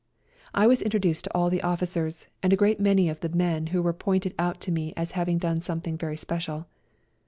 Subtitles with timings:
[0.55, 3.83] I was introduced to all the officers, and a great many of the men who
[3.83, 6.65] were pointed out to me as having done something very special.